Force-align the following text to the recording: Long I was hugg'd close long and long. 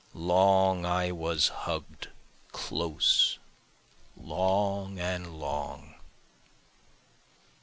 Long 0.15 0.83
I 0.83 1.11
was 1.11 1.49
hugg'd 1.49 2.07
close 2.51 3.37
long 4.17 4.97
and 4.99 5.39
long. 5.39 5.93